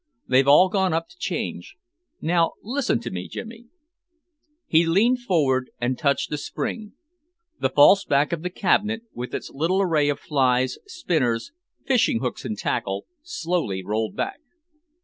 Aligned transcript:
"They've 0.27 0.47
all 0.47 0.67
gone 0.69 0.93
up 0.93 1.09
to 1.09 1.17
change. 1.19 1.75
Now 2.19 2.53
listen 2.63 2.99
to 3.01 3.11
me, 3.11 3.27
Jimmy." 3.27 3.67
He 4.65 4.83
leaned 4.83 5.19
forward 5.19 5.69
and 5.79 5.95
touched 5.95 6.31
a 6.33 6.39
spring. 6.39 6.93
The 7.59 7.69
false 7.69 8.03
back 8.03 8.33
of 8.33 8.41
the 8.41 8.49
cabinet, 8.49 9.03
with 9.13 9.35
its 9.35 9.51
little 9.51 9.79
array 9.79 10.09
of 10.09 10.19
flies, 10.19 10.79
spinners, 10.87 11.51
fishing 11.85 12.19
hooks 12.19 12.43
and 12.45 12.57
tackle, 12.57 13.05
slowly 13.21 13.83
rolled 13.85 14.15
back. 14.15 14.39